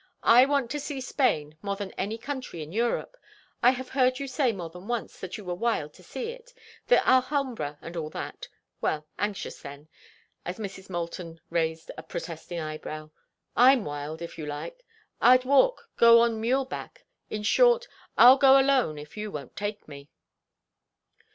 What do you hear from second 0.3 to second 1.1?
want to see